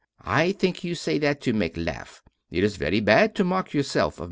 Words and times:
I 0.25 0.53
think 0.53 0.83
you 0.83 0.95
say 0.95 1.19
that 1.19 1.41
to 1.41 1.53
make 1.53 1.77
laugh. 1.77 2.23
It 2.49 2.63
is 2.63 2.75
very 2.75 3.01
bad 3.01 3.35
to 3.35 3.43
mock 3.43 3.71
yourself 3.75 4.15
of 4.15 4.19
M. 4.19 4.19